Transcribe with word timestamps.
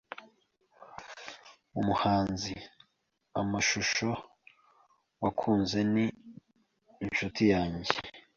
Umuhanzi, 1.79 2.55
amashusho 3.41 4.09
wakunze, 5.23 5.77
ni 5.93 6.05
inshuti 7.05 7.43
yanjye. 7.53 7.91